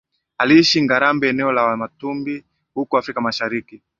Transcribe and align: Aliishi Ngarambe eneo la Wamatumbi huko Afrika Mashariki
Aliishi 0.37 0.81
Ngarambe 0.81 1.29
eneo 1.29 1.51
la 1.51 1.63
Wamatumbi 1.63 2.43
huko 2.73 2.97
Afrika 2.97 3.21
Mashariki 3.21 3.81